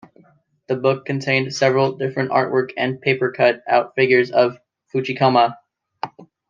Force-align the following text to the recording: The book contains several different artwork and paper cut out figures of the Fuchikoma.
The 0.65 0.75
book 0.77 1.05
contains 1.05 1.59
several 1.59 1.91
different 1.95 2.31
artwork 2.31 2.71
and 2.75 2.99
paper 2.99 3.31
cut 3.31 3.61
out 3.67 3.93
figures 3.93 4.31
of 4.31 4.53
the 4.55 4.99
Fuchikoma. 4.99 5.57